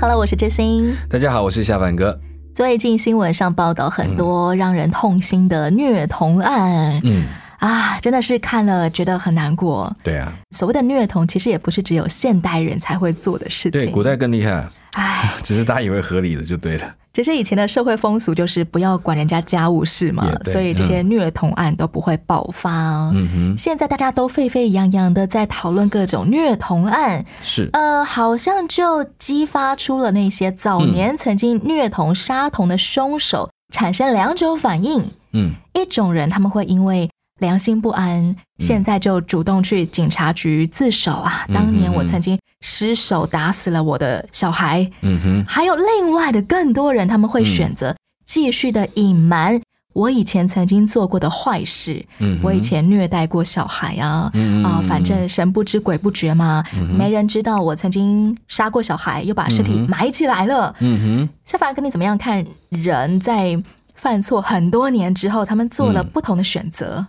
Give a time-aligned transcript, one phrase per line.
[0.00, 0.96] Hello，我是知心。
[1.10, 2.18] 大家好，我是下凡哥。
[2.54, 7.26] 最近新闻上报道很多让人痛心的虐童案，嗯，
[7.60, 9.94] 啊，真的是看了觉得很难过。
[10.02, 13.92] 对啊，所谓的虐童，其实也不是只有现代人才会做的事对，情。
[13.92, 16.94] 古代更厉害，唉， 只是大家以为合理的就对了。
[17.12, 22.70] 只是以前的社会风俗就是不要管人家家务事嘛所以这些虐童案都不会爆发。
[23.12, 35.10] 嗯哼，现在大家都沸沸扬扬的在讨论各种虐童案，是，呃，好像就激发出了那些早年曾经虐童杀童的凶手产生两种反应。
[35.32, 41.44] 嗯，一种人他们会因为良心不安，现在就主动去警察局自首啊。
[41.48, 44.88] 嗯当年我曾经失手打死了我的小孩。
[45.02, 49.60] 嗯哼，还有另外的更多人，他们会选择继续的隐瞒
[49.92, 52.04] 我以前曾经做过的坏事。
[52.18, 56.62] 嗯我以前虐待过小孩啊，嗯啊，反正神不知鬼不觉嘛，
[56.96, 60.74] 没人知道我曾经杀过小孩，又把尸体埋起来了。
[60.80, 63.60] 嗯哼，夏凡哥，你怎么样看人在
[63.94, 67.06] 犯错很多年之后，他们做了嗯不同的选择？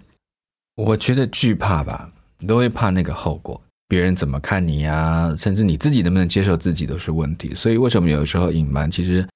[0.76, 7.54] 我觉得惧怕吧，你都会怕那个后果，别人怎么看你呀、甚至你自己能不能接受自己都是问题。
[7.54, 9.28] 所以为什么有时候隐瞒，其实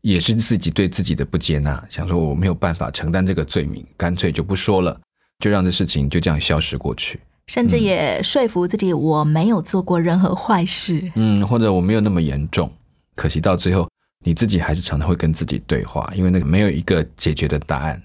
[0.00, 4.98] 也是自己对自己的不接纳，想说我没有办法承担这个罪名，干脆就不说了，
[5.40, 7.20] 就让这事情就这样消失过去。
[7.48, 11.10] 甚至也说服自己我没有做过任何坏事。
[11.16, 12.70] 嗯，或者我没有那么严重，
[13.16, 13.88] 可惜到最后
[14.24, 18.00] 你自己还是常常会跟自己对话，因为那个没有一个解决的答案。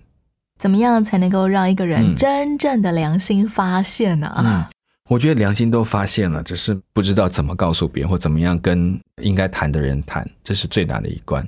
[0.59, 2.15] 怎么样才能够让一个人嗯。
[2.15, 4.63] 真正的良心发现呢、嗯，
[5.09, 11.45] 我觉得良心都发现了，只是不知道怎么告诉别人，或怎么样跟应该谈的人谈，这是最难的一关。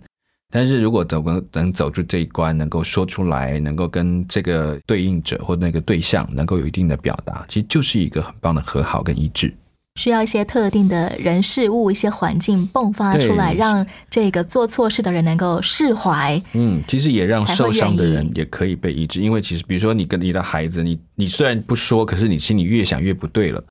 [0.52, 9.54] 但是如果能够能走出这一关，能够说出来，能够跟这个对应者或那个对象能够有一定的表达，其实就是一个很棒的和好跟一致。
[9.96, 16.42] 需要一些特定的人事物、一些环境迸发出来，让这个做错事的人能够释怀。
[16.52, 23.64] 嗯，其实也让受伤的人也可以被医治，因为其实比如说你跟你的孩子，你你虽然不说，可是你心里越想越不对了。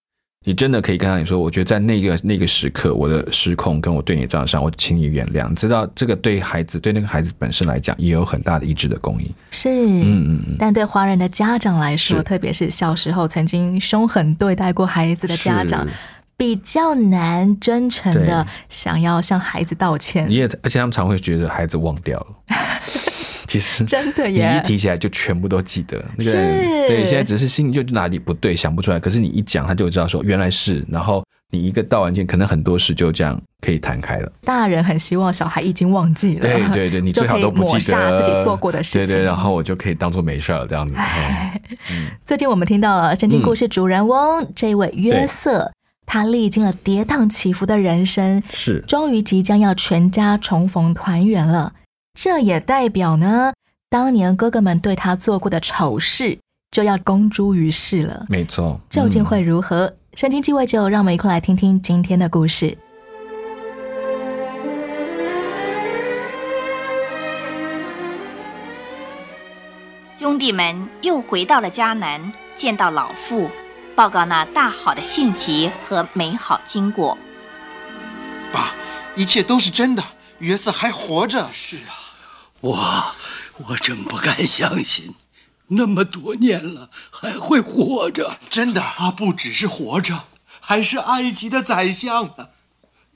[0.47, 5.55] 你真的可以跟他说，我觉得在那个那个时刻，我的失控跟我对你这样伤，我请你原谅。
[5.55, 9.31] 知道这个对孩子对那个孩子本身来讲，也有很大的医治的功益。
[9.51, 15.95] 是，嗯嗯嗯，但对华人的家长来说，特别是小时候曾经凶狠对待过孩子的家长是，
[16.37, 20.35] 比较难真诚的想要向孩子道歉你。
[20.35, 22.27] 也而且他们常会觉得孩子忘掉了，
[23.47, 26.05] 其实真的你一提起来就全部都记得。
[26.17, 26.37] 那个是
[26.89, 28.99] 对，现在只是心里就哪里不对，想不出来。
[28.99, 30.85] 可是你一讲，他就知道说原来是。
[30.89, 34.33] 然后你一个道完歉，可能很多事就这样可以谈开了。
[34.43, 39.15] 大人很希望小孩已经忘记了，对对对，你最好都不记得自己做过的事情。
[39.15, 40.95] 对对，然后我就可以当做没事了这样子。
[41.91, 45.71] 嗯最近我们听到了圣经故事主人翁、这位约瑟，
[46.07, 51.73] 他历经了跌宕起伏的人生，是终于即将要全家重逢团圆了。
[52.19, 53.53] 这也代表呢，
[53.91, 56.39] 当年哥哥们对他做过的丑事
[56.71, 58.27] 就要公诸于世了。
[58.29, 58.81] 没错。
[58.89, 59.93] 究竟嗯会如何？
[60.15, 62.79] 圣经继位就，让我们一块来听听今天的故事。
[70.17, 73.51] 兄弟们又回到了迦南，见到老父，
[73.95, 77.17] 报告那大好的信息和美好经过。
[78.53, 78.73] 爸，
[79.15, 80.03] 一切都是真的，
[80.39, 81.49] 约瑟还活着。
[81.53, 81.95] 是啊，
[82.61, 83.15] 我
[83.69, 85.15] 我真不敢相信，
[85.69, 88.37] 那么多年了还会活着。
[88.51, 90.25] 真的，他不只是活着，
[90.61, 92.49] 还是埃及的宰相呢。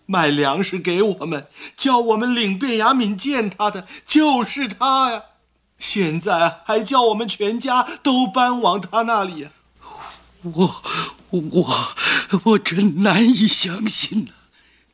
[0.07, 5.23] 卖粮食给我们，叫我们领便雅敏见他的，就是他呀。
[5.79, 9.51] 现在还叫我们全家都搬往他那里呀。
[10.55, 10.83] 我
[11.31, 11.95] 我
[12.45, 14.31] 我真难以相信呢、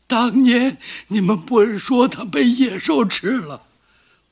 [0.06, 0.79] 当年
[1.09, 3.62] 你们不是说他被野兽吃了？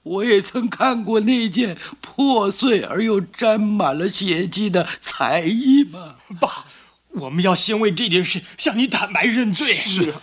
[0.03, 6.17] 我也曾看过那件破碎而又沾满了血迹的彩衣吗？
[6.41, 6.65] 爸，
[7.11, 9.73] 我们要先为这件事向你坦白认罪。
[9.73, 10.21] 是啊，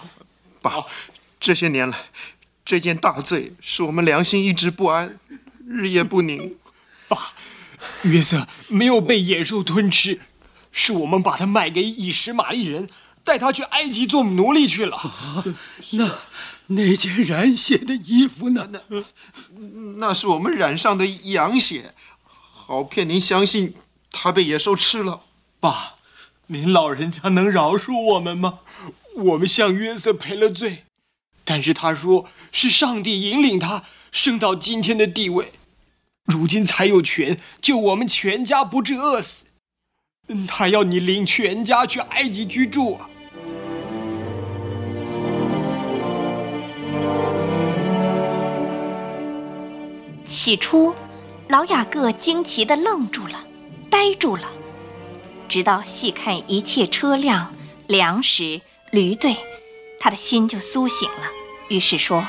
[0.62, 0.86] 爸，
[1.40, 1.98] 这些年来，
[2.66, 5.18] 这件大罪使我们良心一直不安，
[5.66, 6.58] 日夜不宁。
[7.08, 7.32] 爸，
[8.02, 10.20] 约瑟没有被野兽吞吃，
[10.72, 12.90] 是我们把他卖给以实玛利人，
[13.24, 14.98] 带他去埃及做奴隶去了。
[15.94, 16.20] 那
[16.68, 18.70] 那件染血的衣服呢？
[18.72, 19.04] 那
[19.98, 21.94] 那是我们染上的羊血，
[22.24, 23.74] 好骗您相信
[24.12, 25.22] 他被野兽吃了。
[25.60, 25.96] 爸，
[26.48, 28.60] 您老人家能饶恕我们吗？
[29.16, 30.86] 我们向约瑟赔了罪，
[31.44, 35.52] 但是他说是上帝引领他升到今天的地位，
[36.26, 39.46] 如今才有权救我们全家不致饿死。
[40.48, 43.10] 他要你领全家去埃及居住啊！
[50.28, 50.94] 起初，
[51.48, 53.44] 老雅各惊奇的愣住了，
[53.90, 54.44] 呆住了，
[55.48, 57.54] 直到细看一切车辆、
[57.88, 58.62] 粮食、
[58.92, 59.36] 驴队，
[60.00, 61.24] 他的心就苏醒了。
[61.70, 62.24] 于是说：“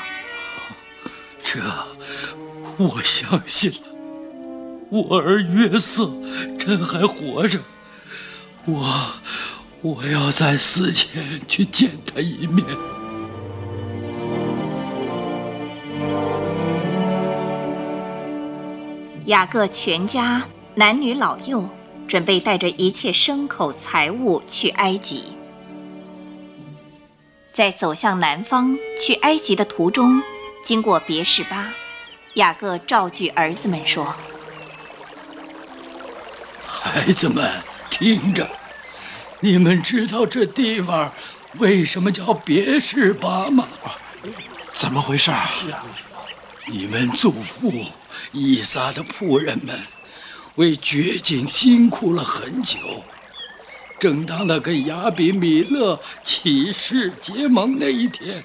[1.43, 1.59] 这，
[2.77, 3.77] 我相信了。
[4.89, 6.11] 我儿约瑟
[6.59, 7.59] 真还活着。
[8.65, 9.13] 我，
[9.81, 12.65] 我要在死前去见他一面。”
[19.25, 20.43] 雅各全家
[20.75, 21.69] 男女老幼
[22.07, 25.33] 准备带着一切牲口财物去埃及。
[27.53, 30.21] 在走向南方去埃及的途中，
[30.63, 31.71] 经过别是巴，
[32.35, 34.15] 雅各召聚儿子们说
[36.65, 37.49] ：“孩子们，
[37.91, 38.49] 听着，
[39.41, 41.13] 你们知道这地方
[41.59, 43.67] 为什么叫别是巴吗？
[44.73, 45.47] 怎么回事啊？
[45.51, 45.83] 是啊，
[46.65, 47.71] 你们祖父。”
[48.33, 49.81] 伊萨的仆人们
[50.55, 52.77] 为掘井辛苦了很久。
[53.99, 58.43] 正当他跟亚比米勒起誓结盟那一天，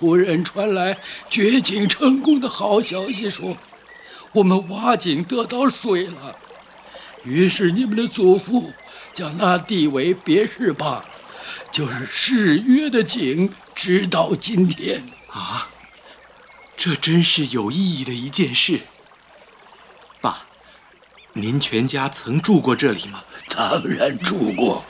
[0.00, 0.98] 仆人传来
[1.30, 3.56] 掘井成功的好消息，说
[4.32, 6.36] 我们挖井得到水了。
[7.24, 8.72] 于是你们的祖父
[9.12, 11.04] 将那地为别是坝，
[11.70, 15.68] 就是誓约的井，直到今天啊。
[16.76, 18.80] 这真是有意义的一件事，
[20.20, 20.44] 爸，
[21.32, 23.22] 您全家曾住过这里吗？
[23.48, 24.84] 当然住过，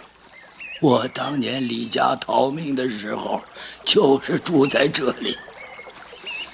[0.81, 3.43] 我当年离家逃命的时候，
[3.85, 5.37] 就是住在这里。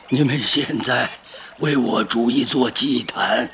[0.08, 1.08] 你们现在
[1.58, 3.48] 为我筑一座祭坛，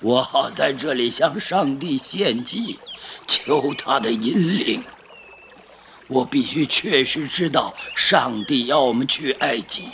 [0.00, 2.78] 我好在这里向上帝献祭，
[3.26, 4.82] 求他的引领。
[6.08, 9.88] 我必须确实知道上帝要我们去埃及。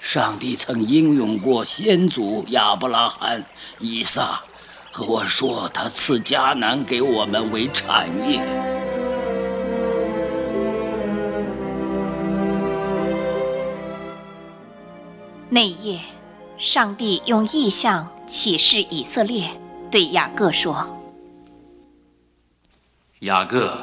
[0.00, 3.44] 上帝曾英勇过先祖亚伯拉罕、
[3.78, 4.42] 以撒，
[4.90, 8.42] 和我说他赐迦南给我们为产业。
[15.48, 16.00] 那夜，
[16.62, 19.50] 上帝用意象启示以色列，
[19.90, 21.02] 对雅各说
[23.18, 23.76] ：“雅各，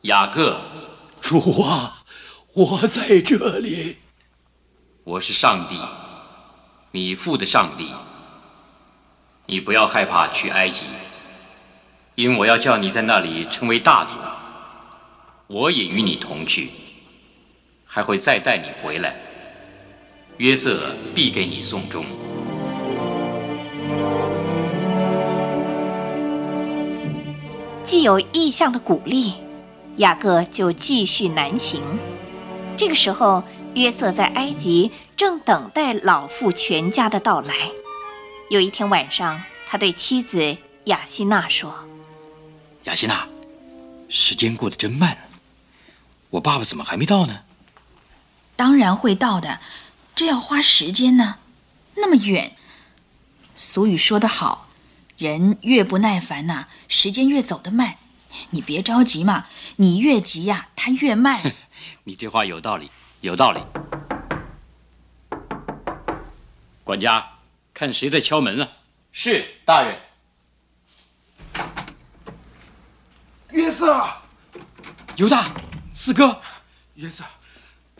[0.00, 0.60] 雅各，
[1.20, 2.02] 主啊，
[2.52, 3.98] 我在这里。”
[5.04, 5.78] 我是上帝，
[6.90, 7.92] 你父的上帝。
[9.46, 10.88] 你不要害怕去埃及，
[12.16, 14.16] 因我要叫你在那里成为大族。
[15.46, 16.72] 我也与你同去，
[17.84, 19.14] 还会再带你回来。
[20.38, 22.04] 约瑟必给你送终。
[27.82, 29.34] 既有意向的鼓励，
[29.96, 31.82] 雅各就继续南行。
[32.76, 33.42] 这个时候。
[33.76, 37.70] 约瑟在埃及正等待老父全家的到来。
[38.48, 41.74] 有一天晚上，他对妻子雅西娜说
[42.84, 43.28] ：“雅西娜，
[44.08, 45.18] 时间过得真慢，
[46.30, 47.40] 我爸爸怎么还没到呢
[48.56, 49.60] ？”“当然会到的，
[50.16, 51.36] 这要花时间呢，
[51.96, 52.56] 那么远。
[53.54, 54.70] 俗语说得好，
[55.18, 57.98] 人越不耐烦呐，时间越走得慢。
[58.50, 59.46] 你别着急嘛，
[59.76, 61.54] 你越急呀，他越慢。
[62.04, 62.90] ”“你这话有道理。”
[63.22, 63.60] 有道理，
[66.84, 67.38] 管家，
[67.74, 68.70] 看谁在敲门了？
[69.10, 69.98] 是大人。
[73.50, 74.06] 约瑟，
[75.16, 75.50] 犹大，
[75.92, 76.40] 四哥，
[76.94, 77.24] 约瑟，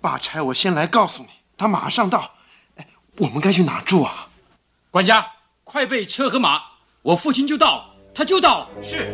[0.01, 2.31] 爸差我先来告诉你，他马上到。
[2.77, 2.87] 哎，
[3.19, 4.29] 我们该去哪住啊？
[4.91, 5.27] 管家，
[5.65, 6.61] 快备车和马，
[7.03, 8.69] 我父亲就到，他就到。
[8.83, 9.13] 是。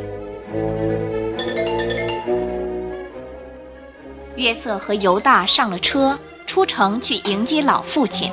[4.36, 8.32] 约瑟和犹大上了车，出城去迎接老父亲。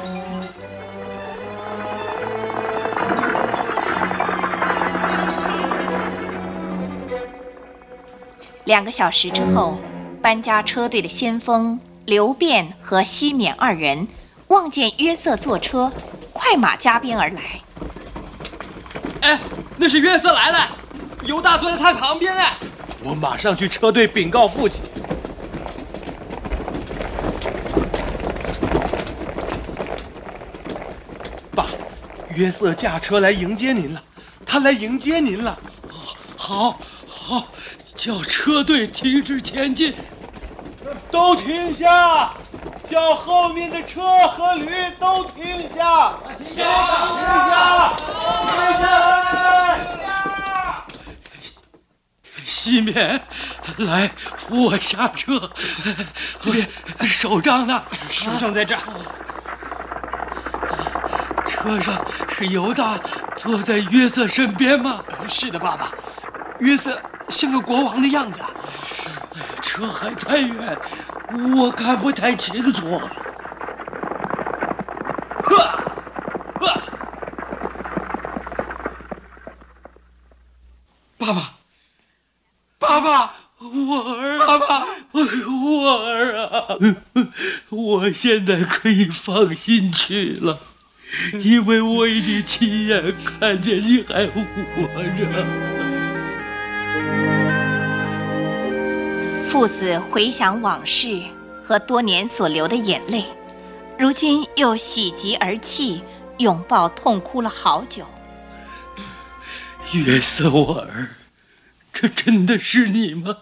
[8.63, 9.77] 两个小时之后，
[10.21, 14.07] 搬家车队的先锋刘辩和西缅二人
[14.47, 15.93] 望见约瑟坐车，
[16.33, 17.61] 快马加鞭而来。
[19.21, 19.39] 哎，
[19.77, 20.75] 那是约瑟来了，
[21.25, 22.57] 犹大坐在他旁边哎。
[23.03, 24.81] 我马上去车队禀告父亲。
[31.53, 31.67] 爸，
[32.35, 34.01] 约瑟驾车来迎接您了，
[34.43, 35.59] 他来迎接您了。
[36.35, 37.45] 好，好，
[37.95, 39.93] 叫车队停止前进，
[41.11, 42.31] 都停下！
[42.89, 46.13] 叫后面的车和驴都停下！
[46.37, 46.65] 停下！
[47.07, 47.17] 停
[47.51, 47.95] 下！
[48.47, 48.83] 停下
[49.29, 49.79] 来！
[52.45, 53.21] 西面，
[53.77, 55.49] 来扶我下车。
[56.39, 56.67] 这边，
[57.01, 57.83] 手杖呢？
[58.07, 58.81] 手杖在这儿。
[61.47, 62.97] 车上是犹大
[63.35, 65.03] 坐在约瑟身边吗？
[65.27, 65.91] 是的，爸爸。
[66.59, 66.99] 约瑟
[67.29, 68.41] 像个国王的样子。
[68.93, 69.03] 是，
[69.61, 70.77] 车还太远，
[71.57, 72.99] 我看不太清楚。
[75.43, 75.57] 呵，
[76.59, 76.81] 呵，
[81.17, 81.53] 爸爸，
[82.79, 86.77] 爸爸，我儿，爸爸，我儿啊！
[87.69, 90.59] 我现在可以放心去了，
[91.43, 94.41] 因为我已经亲眼看见你还活
[95.17, 95.78] 着。
[99.49, 101.23] 父子回想往事
[101.63, 103.25] 和多年所流的眼泪，
[103.97, 106.03] 如今又喜极而泣，
[106.37, 108.05] 拥抱痛哭了好久。
[109.91, 111.15] 约瑟，我儿，
[111.91, 113.37] 这真的是你吗？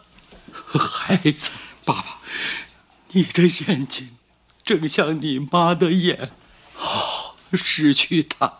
[0.79, 1.51] 孩子，
[1.83, 2.19] 爸爸，
[3.11, 4.11] 你的眼睛
[4.63, 6.31] 正像你妈的眼。
[6.79, 8.59] 哦，失去她，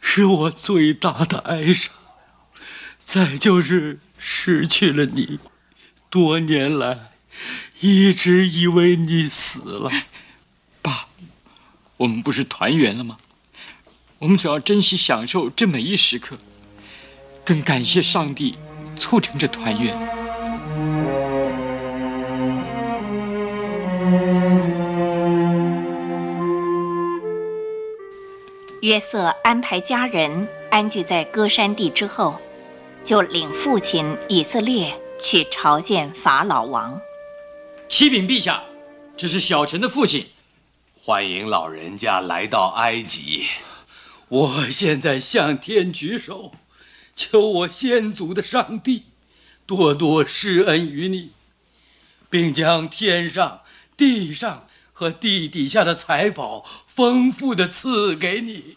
[0.00, 1.92] 是我最大的哀伤。
[3.04, 5.38] 再就是失去了你。
[6.10, 7.12] 多年来，
[7.78, 9.88] 一直以为你死了，
[10.82, 11.06] 爸，
[11.98, 13.18] 我们不是团圆了吗？
[14.18, 16.36] 我们想要珍惜享受这每一时刻，
[17.44, 18.56] 更感谢上帝
[18.96, 19.96] 促成这团圆。
[28.82, 32.40] 约瑟安排家人安居在歌山地之后，
[33.04, 34.92] 就领父亲以色列。
[35.22, 36.98] 去朝见法老王，
[37.88, 38.62] 启禀陛下，
[39.16, 40.28] 这是小臣的父亲，
[40.98, 43.46] 欢迎老人家来到埃及。
[44.28, 46.52] 我现在向天举手，
[47.14, 49.04] 求我先祖的上帝
[49.66, 51.32] 多多施恩于你，
[52.30, 53.60] 并将天上、
[53.96, 58.74] 地上和地底下的财宝丰富的赐给你。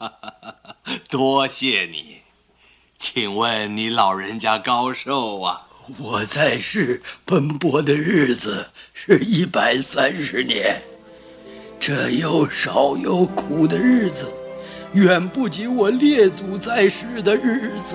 [1.08, 2.23] 多谢你。
[3.06, 5.66] 请问你老人家高寿啊？
[5.98, 10.80] 我在世奔波的日子是一百三十年，
[11.78, 14.26] 这又少又苦的日子，
[14.94, 17.94] 远不及我列祖在世的日子。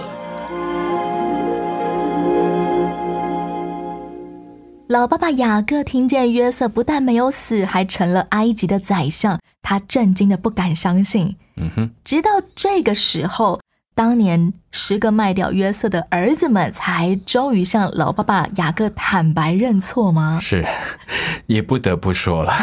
[4.89, 11.35] 老爸爸雅各听见约瑟不但没有死，还成了埃及的宰相，他震惊的不敢相信。
[11.55, 13.59] 嗯哼，直到这个时候。
[13.99, 20.39] 当年十个卖掉约瑟的儿子们，才终于向老爸爸雅各坦白认错吗？
[20.41, 20.65] 是，
[21.47, 22.53] 也不得不说了。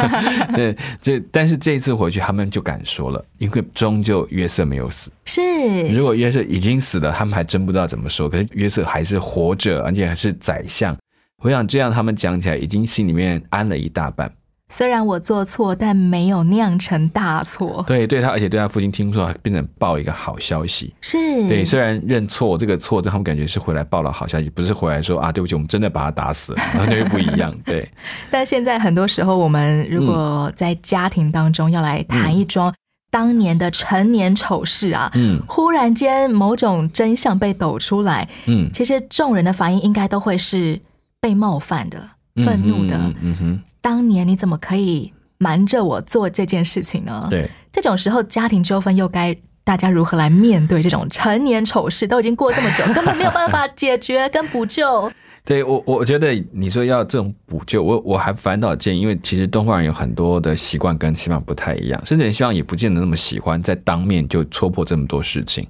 [0.56, 5.12] 对，这但是这一次回去，他们就敢说了，因为终究约瑟没有死。
[5.26, 5.42] 是，
[5.88, 8.26] 如果约瑟已经死了，他们还真不知道怎么说。
[8.26, 10.96] 可是约瑟还是活着，而且还是宰相。
[11.42, 14.32] 我想这样，他们讲起来，已经心里面安了一大半。
[14.68, 17.84] 虽然我做错，但没有酿成大错。
[17.86, 20.92] 对，对他，而且对他父亲听说，变成报一个好消息。
[21.00, 21.16] 是
[21.48, 27.56] 对，虽然认错这个错，对他们感觉是回来报了好消息，不是回来说啊，对不起，我们真的把他打死了， 那又不一样。
[27.64, 27.88] 对。
[28.28, 32.74] 但现在很多时候，我们如果在家庭当中要来谈一桩
[33.08, 40.80] 当年的陈年丑事啊，嗯，忽然间某种真相被抖出来，嗯，其实众人的反应应该都会是
[41.20, 42.02] 被冒犯的、
[42.44, 43.62] 愤怒的，嗯哼。
[43.86, 47.28] 当年你怎么可以瞒着我做这件事情呢？
[47.30, 52.04] 对，这种时候家庭纠纷又该大家如何来面对这种成年丑事？
[52.04, 55.08] 都已经过这么久，根本没有办法解决 跟补救。
[55.44, 65.64] 对我，我觉得你说要这种补救，我我还反倒建议，因为其实东方人有很多的习惯跟西方不太一样，甚至西方也不见得那么喜欢在当面就戳破这么多事情。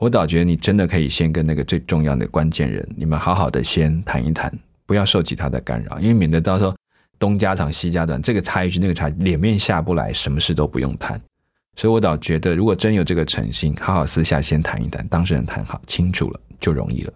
[0.00, 4.52] 我倒觉得你真的可以先跟那个最重要的关键人，你们好好的先谈一谈，
[4.86, 6.74] 不要受其他的干扰，因为免得到时候。
[7.20, 11.20] 东家长西家短，这个插一句，那个插，脸面下不来，什么事都不用谈。
[11.76, 17.12] 所以我倒觉得，如果真有这个诚心，好好私下先谈一谈，当事人谈好清楚了，就容易了。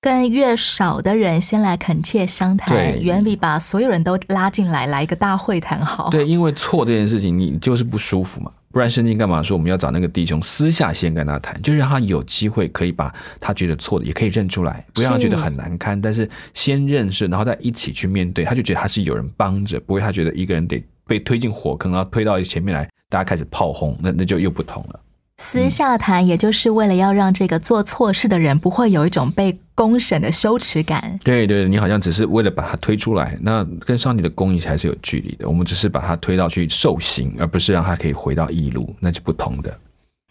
[0.00, 6.10] 跟越少的人先来恳切相谈，远比把所有人都拉进来来一个大会谈好。
[6.10, 8.52] 对，因为错这件事情，你就是不舒服嘛。
[8.70, 25.00] 不然圣经干嘛说我们要找那个弟兄私下先跟他谈，就是让他有机会可以把他觉得错的也可以认出来，不让他觉得很难堪，但是先认识，然后再一起去面对，他就觉得他是有人帮着，不会他觉得一个人得被推进火坑，然后推到前面来，大家开始炮轰，那那就又不同了。
[25.40, 31.18] 私下谈，也就是为了要让这个做错事的人不会有一种被公审的羞耻感。
[31.22, 35.48] 对对，你好像只是为了把他推出来，那跟上帝的公义还是有距离的。
[35.48, 39.74] 我们只是把他推到去受刑，而不是让他可以回到义路，那就不同的。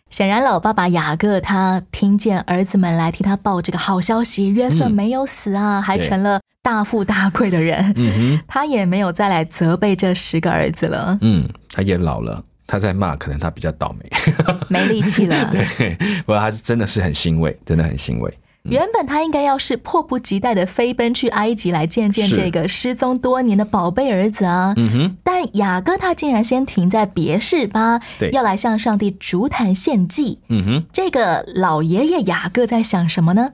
[0.09, 7.93] 显然，老爸爸雅各他听见儿子们来替他报这个好消息，约瑟没有死啊，还成了大富大贵的人。
[7.95, 11.17] 嗯哼， 他也没有再来责备这十个儿子了。
[11.21, 12.43] 嗯，他也老了。
[12.67, 14.11] 他在骂，可能他比较倒霉，
[14.69, 15.49] 没力气了。
[15.49, 18.31] 对，不过他是真的是很欣慰，真的很欣慰。
[18.63, 24.73] 原本他应该要是迫不及待的飞奔去埃及来见见这个失踪多年的宝贝儿子啊。
[24.75, 25.17] 嗯哼。
[25.23, 27.97] 但雅各他竟然先停在别是巴，
[28.33, 30.39] 要来向上帝烛坛献祭。
[30.49, 30.83] 嗯哼。
[30.91, 33.53] 这个老爷爷雅各在想什么呢？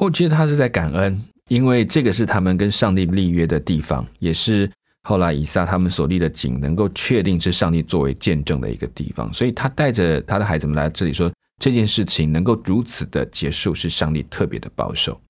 [0.00, 4.70] 我觉得他是在感恩，因为这个是他们跟上帝立约的地方，也是。
[5.06, 11.30] 后来以撒他们所立的井能够确定是上帝作为见证的一个地方，所以他带着他的孩子们来这里说
[11.60, 15.20] 这件事情能够如此的结束，是上帝特别的保守。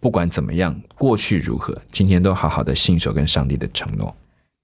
[0.00, 4.14] 不管怎么样，过去如何，今天都好好的信守跟上帝的承诺。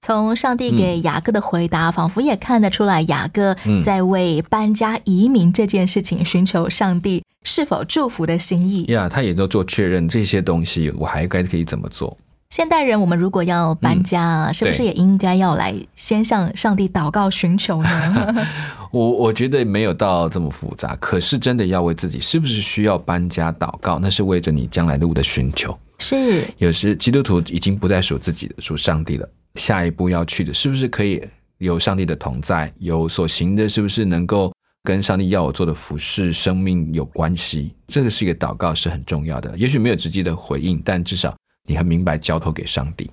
[0.01, 8.83] 从上帝给雅各的回答，仿佛也看得出来，雅各在为搬家移民这件事情寻求上帝是否祝福的心意。
[8.83, 12.15] 呀，他也都做确认，这些东西我还该可以怎么做？
[12.49, 18.45] 现代人，我们如果要搬家，是不是也应该要来先向上帝祷告寻求呢？
[18.91, 25.77] 我我觉得没有到这么复杂，可是真的要为自己是不是需要搬家祷告，那是为着你将来路的寻求。
[25.99, 29.27] 是，有时基督徒已经不再属自己的，属上帝了。
[29.55, 31.21] 下一步要去的，是不是可以
[31.57, 32.71] 有上帝的同在？
[32.79, 37.73] 有所行的，是不是能够跟上帝要我做的服饰、生命有关系？
[37.87, 39.57] 这个是一个祷告，是很重要的。
[39.57, 41.35] 也许没有直接的回应，但至少。
[41.65, 43.09] 你很明白交托给上帝。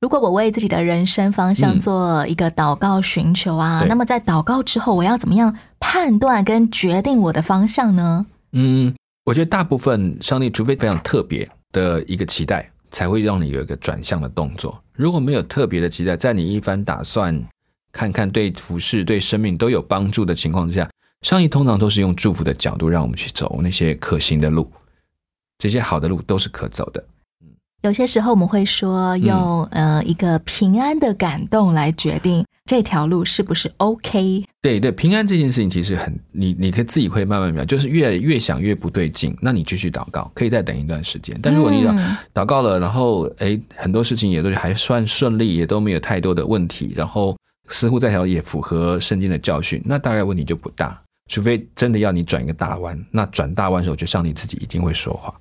[0.00, 8.24] 如果我为自己的人生方向做一个祷告寻求啊，那么在祷告之后，我要怎么样判断跟决定我的方向呢？
[8.52, 14.80] 嗯，我觉得大部分上帝除非非常特别的一个期待，才会让你有一个转向的动作。
[14.92, 17.36] 如果没有特别的期待，在你一番打算、
[17.90, 20.88] 看看对服饰、对生命都有帮助的情况之下，
[21.22, 24.70] 上帝通常都是用祝福的角度让我们去走那些可行的路，
[25.58, 27.04] 这些好的路都是可走的。
[27.82, 34.44] 有些时候我们会说，用呃一个平安的感动来决定这条路是不是 OK。
[34.60, 41.38] 对对，平安这件事情其实很，你你可以自己会慢慢明白，就是越越想越不对劲，那你继续祷告，可以再等一段时间。
[41.40, 47.36] 但如果你祷祷告了，然后哎很多事情也都还算顺利，也都没有太多的问题，然后
[47.68, 51.00] 似乎这条也符合圣经的教训，那大概问题就不大。
[51.28, 55.32] 除非真的要你转一个大弯，那转大弯的时候，就上帝自己一定会说话。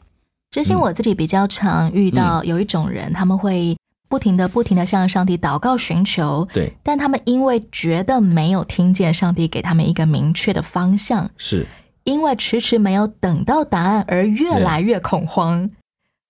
[0.52, 3.78] 之前我自己比较常遇到有一种人，他们会
[4.10, 11.68] 不停的、不停的向上帝祷告寻求，对，但他们因为觉得没有听见上帝给他们一个明确的方向，是。
[12.06, 15.70] 因为迟迟没有等到答案而越来越恐慌，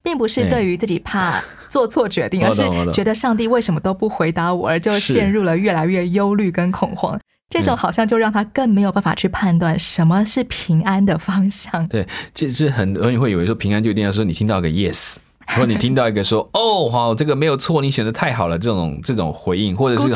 [0.02, 7.20] 并不是对于自己怕 做错决定，而是觉得上帝为什么都不回答我，而就陷入了越来越忧虑跟恐慌。
[7.50, 11.88] 这种好像就让他更没有办法去判断什么是平安的方向。
[11.88, 15.16] 对，其实很多人会以为说平安就一定要说你听到个 yes，
[15.56, 20.10] 或你听到一个说哦好这个没有错，你选的太好了这种这种回应，或者是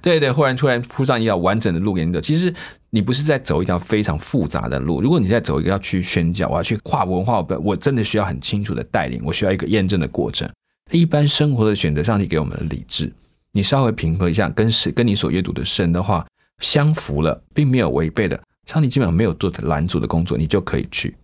[0.00, 2.18] 对对，忽然突然铺上一条完整的路给你走。
[2.20, 2.52] 其实
[2.88, 5.02] 你不是在走一条非常复杂的路。
[5.02, 10.48] 如果你在走一个要去宣教，我要去跨文化，我真的需要很清楚的带领，我需要一个验证的过程。
[10.90, 13.12] 一般生活的选择，上帝给我们的理智，
[13.52, 16.26] 你稍微平和一下，跟是跟你所阅读的神的话。
[16.62, 21.14] 相符了，并没有违背的，上帝基本上没有做拦阻的工作，你就可以去。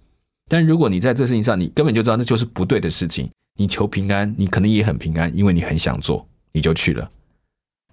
[0.51, 7.09] 但如果你在这事情上，你根本就知道那就是不对的事情，你求平安，你可能也很平安，因为你很想做，你就去了。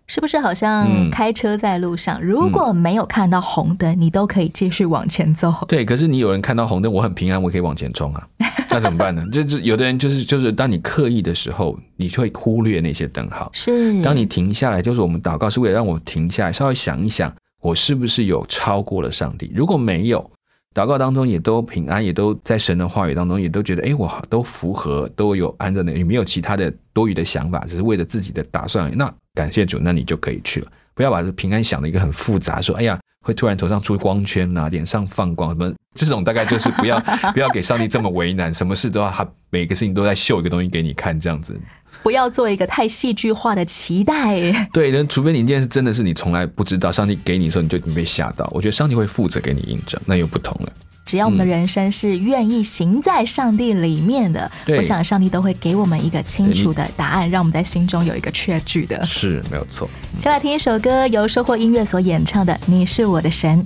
[0.08, 5.54] 是不是好像开车在路上，如果没有看到红灯，你都可以继续往前走？
[5.68, 8.28] 对，可是你有人看到红灯，我很平安，我可以往前冲啊，
[8.70, 9.26] 那怎么办呢？
[9.32, 13.50] 就是有的人就是就是，当你刻意的时候，你会忽略那些灯号。
[13.52, 19.52] 是，当你停下来，就是我们祷告是为了让我停下来，稍微想一想，我是不是有超过了上帝？
[19.56, 20.30] 如果没有，
[20.76, 28.92] 祷告当中也都平安，也都在神的话语当中，也都觉得哎，我都符合，都有按照那，也没有其他的多余的想法，只是为了自己的打算。
[28.94, 30.68] 那感谢主，那你就可以去了。
[30.94, 37.00] 不要把这平安想的一个很复杂，说哎呀，会突然头上出光圈呐，脸上放光什么，这种大概就是不要
[37.34, 41.58] 不要给上帝这么为难，什么事都要他每个事情都在秀一个东西给你看这样子。
[42.06, 44.40] 不要做一个太戏剧化的期待。
[44.72, 48.48] 对，那除非你一件事真的是你从来不知道，上帝给你的时候你就已经被吓到。
[48.54, 50.72] 我觉得上帝会负责给你印证，那又不同了。
[51.04, 59.04] 只要我们的人生是愿意行在上帝里面的，我想上帝都会给我们一个清楚的答案，让我们在心中有一个确据的。
[59.04, 59.90] 是没有错。
[60.20, 63.66] 先来听一首歌，由收获音乐所演唱的《你是我的神》。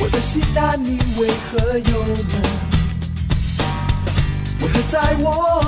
[0.00, 2.42] 我的心啊，你为何忧闷？
[4.62, 5.64] 为何在我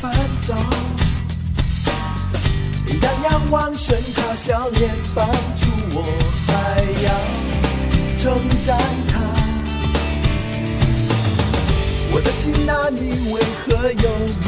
[0.00, 0.54] 烦躁？
[3.00, 6.02] 当仰望神，他笑脸帮助我，
[6.46, 6.52] 还
[7.02, 7.08] 要
[8.16, 8.24] 称
[8.64, 8.78] 赞
[9.08, 9.14] 他。
[12.12, 14.06] 我的心啊，你为何忧
[14.42, 14.46] 闷？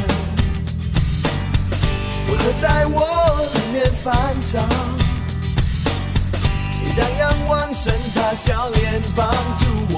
[2.27, 2.97] 为何在我
[3.53, 4.07] 里面烦
[4.41, 4.55] 躁？
[6.97, 9.27] 当仰望神，他笑脸帮
[9.59, 9.63] 助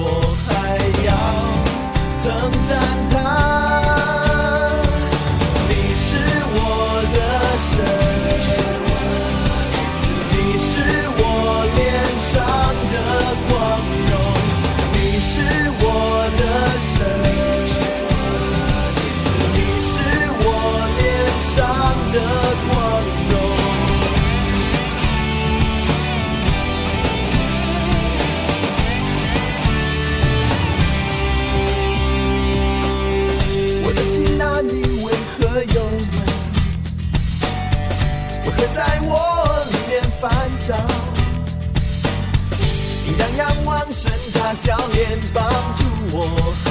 [45.32, 45.44] 帮
[45.76, 45.82] 助
[46.16, 46.16] 我，
[46.64, 46.68] 还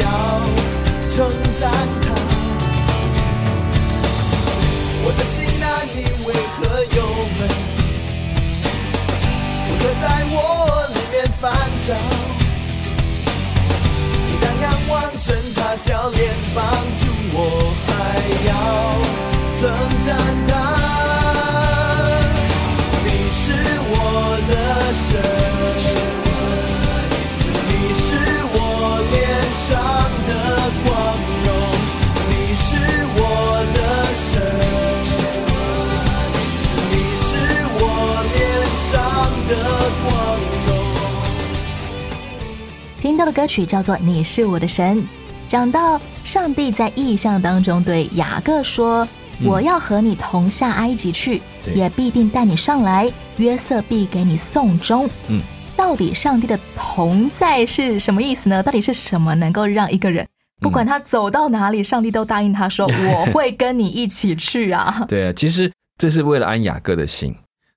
[0.00, 0.04] 要
[1.14, 1.16] 称
[1.60, 1.62] 赞
[2.02, 2.06] 他。
[5.04, 6.58] 我的心啊，你为何
[6.96, 6.98] 忧
[7.38, 7.40] 闷？
[9.70, 10.36] 为何在我
[10.94, 11.42] 里面烦
[11.86, 11.88] 躁？
[14.40, 16.18] 当仰望神，他笑脸
[16.54, 16.64] 帮
[16.98, 17.38] 助我，
[17.86, 17.90] 还
[18.48, 18.50] 要
[19.58, 19.60] 称
[20.06, 20.08] 赞
[20.46, 20.50] 他。
[23.04, 23.44] 你是
[23.90, 23.92] 我
[24.48, 24.52] 的
[25.06, 25.12] 神，
[43.18, 45.02] 到的歌曲叫做《你是我的神》，
[45.48, 49.06] 讲到上帝在意象当中对雅各说
[49.42, 51.42] ：“我要和你同下埃及去，
[51.74, 53.12] 也必定带你上来。
[53.38, 55.40] 约瑟必给你送终。”嗯，
[55.76, 58.62] 到底上帝的同在是什么意思呢？
[58.62, 60.24] 到底是什么能够让一个人
[60.60, 67.34] 不管他走到哪里，上帝都答应他说：“我会跟你一起去啊？” 对啊，其实这是为了安雅各的心。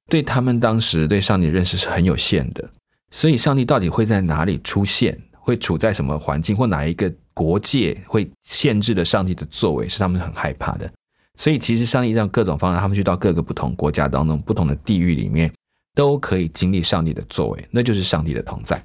[0.07, 2.69] 对他们当时对上帝认识是很有限的，
[3.09, 5.17] 所以上帝到底会在哪里出现？
[5.51, 10.89] 会处在什么环境或哪一个国界会限制了上帝的作为，是他们很害怕的。
[11.37, 15.51] 所以其实上帝让各种方式，他们去到各个不同国家当中、不同的地域里面，
[15.93, 18.81] 都可以经历上帝的作为，那就是上帝的同在。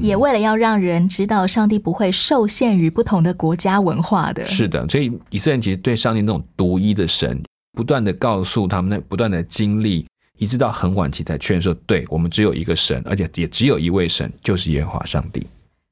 [0.00, 4.44] 也为了要让人知道，上帝不会受限于不同的国家文化的。
[4.44, 10.06] 是的，所以以色列人其实对上帝那种独一的神，不断的告诉他们，那不断的经历，
[10.36, 15.46] 一直到很晚期才确认说，对我们只有一个神，而且也只有一位神，就是耶和华上帝。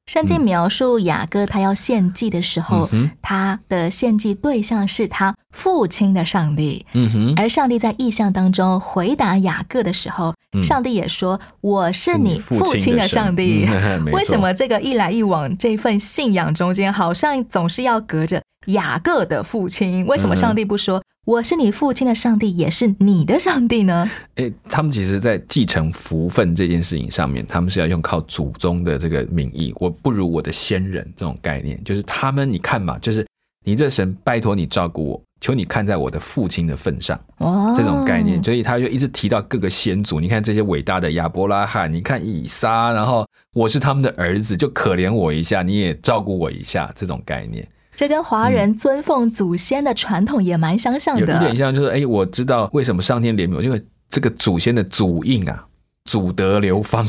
[0.07, 6.85] 圣经描述雅各他要献祭的时候，嗯他的献祭对象是他父亲的上帝。
[6.93, 13.65] 嗯哼，而上帝在意象当中回答雅各的时候，嗯上帝也说：“我是你父亲的上帝。
[13.67, 20.05] 嗯为什么这个一来一往，这份信仰中间好像总是要隔着雅各的父亲？
[20.05, 24.09] 为什么上帝不说、 我是你父亲的上帝，也是你的上帝呢？
[24.35, 33.27] 诶，他们其实，在继承福分这件事情上面，他们是要用靠祖宗的这个名义，我不如我的先人这种概念，就是他们，你看嘛，就是
[33.65, 47.67] 你这神拜托你照顾我，求你看在我的父亲的份上，哦这种概念，所以他就一直提到各个先祖，你看这些伟大的亚伯拉罕，你看以撒，然后我是他们的儿子，就可怜我一下，你也照顾我一下，这种概念。
[47.97, 51.33] 这跟华人尊奉祖先的传统也蛮相像有的。
[51.33, 55.65] 有点像，就是哎，我知道为什么上天怜悯我，因为这个祖先的祖印啊，
[56.05, 57.03] 祖德流芳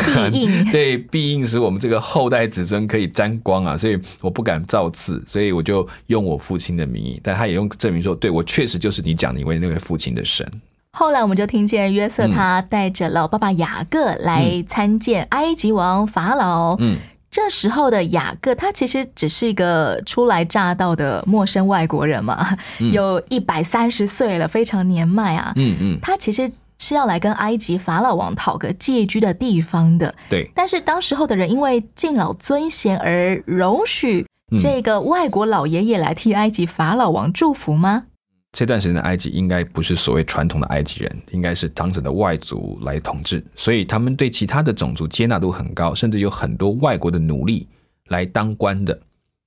[0.73, 10.51] 对，必应使我们这个后代子孙可以沾光啊，所以我不敢造次，所以我就用我父亲的名义，但他也用证明说，对我确实就是你讲的一位那位父亲的神。
[10.93, 16.77] 后来我们就听见约瑟嗯他带着老爸爸雅各来参见埃及王法老。
[16.81, 16.97] 嗯，
[17.31, 25.53] 这时候的雅各，他其实只是一个初来乍到的陌生外国人嘛，嗯有一百三十岁了，非常年迈啊。
[25.57, 30.15] 嗯嗯，他其实是要来跟埃及法老王讨个借居的地方的。
[30.31, 34.27] 对，但是当时候的人因为敬老尊贤而容许
[34.59, 38.05] 这个外国老爷爷来替埃及法老王祝福吗？
[38.59, 47.69] 这段时间的埃及应该不是所谓传统的埃及人，应该是当时的外族来统治，所以他们对其他的种族接纳度很高，甚至有很多外国的奴隶
[48.09, 49.01] 来当官的。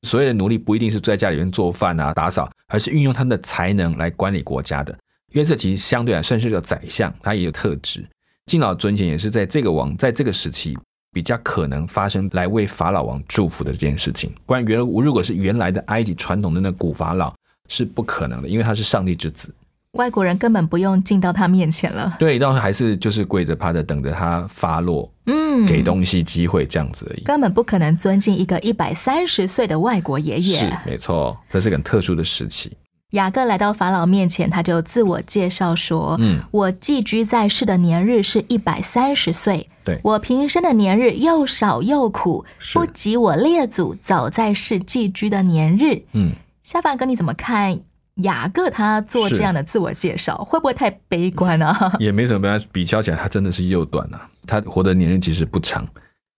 [0.04, 4.98] 所谓的奴隶不一定是在家里面做饭啊、打扫，而是运用他们的才能来管理国家的。
[5.34, 8.08] 约瑟其实相对来算是个宰相，他也有特质。
[8.46, 10.78] 敬老尊贤也是在这个王在这个时期
[11.12, 14.32] 比较可能发生来为法老王祝福的这件事情。
[14.46, 17.36] 不然原如果是原来的埃及传统的那古法老
[17.72, 19.50] 是不可能的，因为他是上帝之子。
[19.94, 22.16] 外国人根本不用进到他面前了。
[22.20, 27.24] 对，当时还是就是跪着趴着等着他发落，嗯，给东西机会这样子而已。
[27.24, 30.60] 根本不可能尊敬一个一百三十岁的外国爷爷。
[30.60, 32.72] 是，没错，这是个很特殊的时期。
[33.12, 39.68] 雅各来到法老面前，他就自我介绍说：“嗯，我寄居在世的年日是一百三十岁。
[39.84, 46.32] 对，我平生的年日又少又苦，不及我列祖早在世寄居的年日。”嗯，
[46.64, 47.80] 夏凡哥，你怎么看？
[48.16, 51.94] 雅各他做这样的自我介绍，会不会太悲观啊？
[51.98, 54.30] 也没什么悲观，比较起来，他真的是又短啊。
[54.46, 55.88] 他活的年龄其实不长，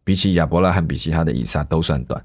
[0.03, 2.23] 比起亚伯拉罕，比其他的以撒都算短。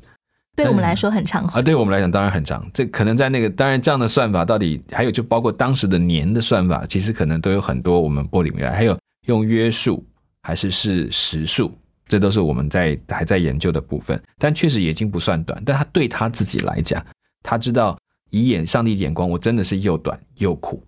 [0.54, 2.64] 对我们来说很长啊，对我们来讲当然很长。
[2.74, 10.06] 这可能在那个，当然这样的算法到底还有就包括当时的年的算法，其实可能都有很多我们玻璃面，还有用约数
[10.42, 14.20] 还是是时数，这都是我们在还在研究的部分。
[14.36, 17.04] 但确实已经不算短，但他对他自己来讲，
[17.48, 17.96] 他知道。
[18.30, 20.84] 以眼上帝眼光，我真的是又短又苦，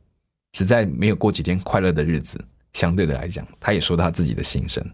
[0.52, 2.38] 实在没有过几天快乐的日子。
[2.74, 4.84] 相对的来讲，他也说他自己的心声。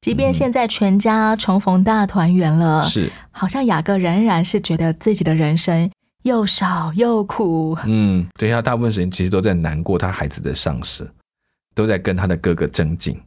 [0.00, 5.90] 即便现在全家重逢大团圆了，是好像雅各仍然是觉得自己的人生
[6.22, 7.76] 又少又苦。
[7.84, 11.06] 嗯，对他大部分时间其实都在难过他孩子的丧失，
[11.74, 13.20] 都在跟他的哥哥争竞，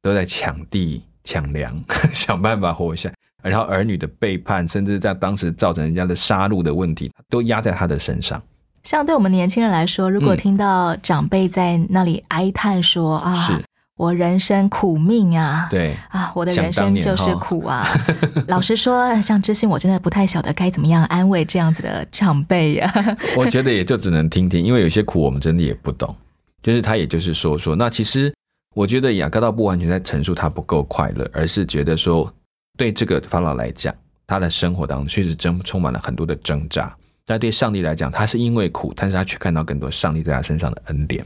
[0.00, 1.76] 都在抢地抢粮，
[2.14, 3.12] 想办法活下。
[3.42, 8.40] 然后儿女的背叛，甚至在当时造成人家的杀戮的问题，都压在他的身上。
[8.84, 13.60] 像对我们年轻人来说，如果听到长辈在那里哀叹说：“啊，
[13.96, 17.86] 我人生苦命啊，对啊，我的人生就是苦啊。”
[18.48, 22.92] 老实说，像知心，我真的不太晓得该怎么样安慰这样子的长辈呀。
[23.38, 26.12] 我觉得也就只能听听，因为有些苦我们真的也不懂。
[26.60, 28.34] 就是他，也就是说说，那其实
[28.74, 32.32] 我觉得雅各倒不完全在陈述他不够快乐，而是觉得说。
[32.82, 33.94] 对这个法老来讲，
[34.26, 36.92] 他的生活当中确实真充满了很多的挣扎。
[37.24, 41.24] 但对上帝来讲，他是因为苦，但是他却看到更多上帝在他身上的恩典，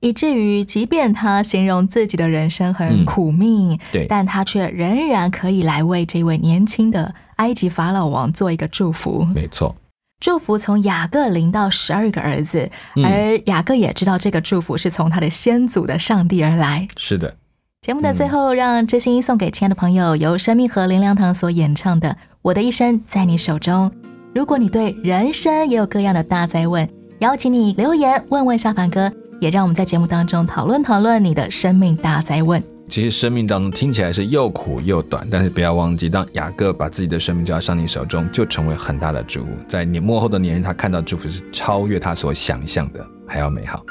[0.00, 9.26] 以至于即便他形容自己的人生很苦命，对，但他却仍然可以来为这位年轻的埃及法老王做一个祝福。
[9.34, 9.74] 没错，
[10.20, 12.70] 祝福从雅各临到十二个儿子，
[13.02, 16.86] 而雅各也知道这个祝福是从他的先祖的上帝而来。
[16.98, 17.34] 是的。
[17.80, 22.10] 节目的最后，让知心送给亲爱的朋友，由生命和林良堂所演唱的
[22.42, 23.88] 《我的一生在你手中》。
[24.34, 26.86] 如果你对人生也有各样的大灾问，
[27.20, 29.10] 邀请你留言问问夏凡哥，
[29.40, 32.62] 也让我们在节目当中讨论讨论你的生命大灾问。
[32.88, 39.46] 其实生命当中听起来是又苦又短，但是不要忘记，当雅各把自己的生命交在上帝手中，就成为很大的祝福。
[39.68, 43.82] 在你幕后的年龄，他看到祝福是超越他所想象的还要美好。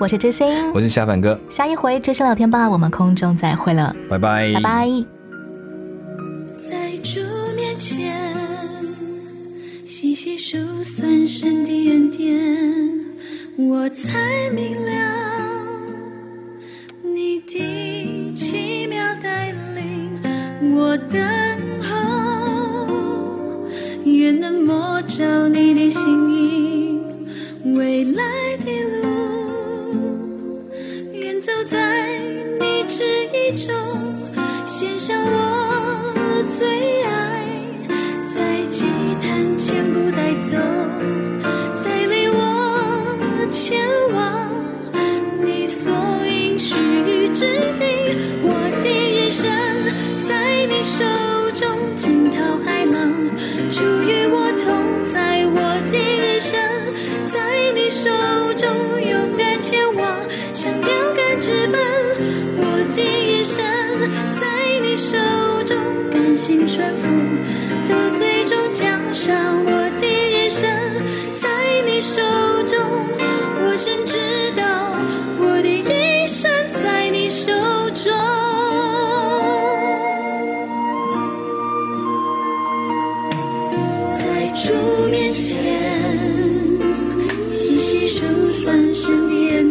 [0.00, 1.38] 我是知心，我是夏凡哥。
[1.50, 4.88] 下一回知心聊天吧，我们空中再会了，拜拜，拜拜。
[6.56, 7.20] 在主
[7.54, 8.16] 面前
[9.84, 12.40] 细细数算神的恩典，
[13.58, 14.90] 我才明了
[17.02, 20.18] 你的奇妙带领，
[20.74, 21.20] 我等
[21.82, 22.88] 候，
[24.06, 27.02] 愿能摸着你的心意，
[27.76, 28.24] 未来
[33.66, 33.74] 中，
[34.64, 37.44] 献上我最爱，
[38.34, 38.86] 在祭
[39.20, 40.56] 坛前不带走，
[41.82, 43.78] 带领我前
[44.14, 44.48] 往
[45.44, 45.92] 你所
[46.26, 47.44] 应许之
[47.78, 48.16] 地。
[48.42, 48.48] 我
[48.80, 49.50] 的一生
[50.26, 51.04] 在你手
[51.52, 53.12] 中，惊涛骇浪，
[53.70, 54.19] 主与
[64.32, 64.46] 在
[64.82, 65.16] 你手
[65.64, 65.76] 中，
[66.12, 67.08] 甘心顺服，
[67.88, 69.36] 到最终奖赏。
[69.64, 70.68] 我的一生，
[71.34, 71.48] 在
[71.86, 72.20] 你手
[72.66, 72.78] 中，
[73.62, 74.16] 我深知
[74.56, 74.62] 道，
[75.38, 76.50] 我的一生
[76.82, 77.52] 在你手
[77.94, 78.12] 中，
[84.18, 84.72] 在主
[85.10, 85.58] 面前
[87.52, 89.69] 细细数算十年